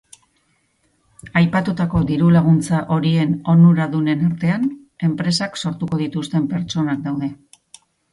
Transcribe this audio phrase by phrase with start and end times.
[1.41, 4.65] Aipatutako diru-laguntza horien onuradunen artean,
[5.09, 7.31] enpresak sortuko dituzten pertsonak daude.